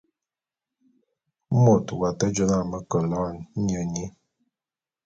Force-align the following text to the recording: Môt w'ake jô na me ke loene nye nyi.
Môt 1.63 1.85
w'ake 1.99 2.25
jô 2.35 2.45
na 2.51 2.57
me 2.69 2.79
ke 2.89 2.99
loene 3.11 3.41
nye 3.65 3.79
nyi. 3.93 4.05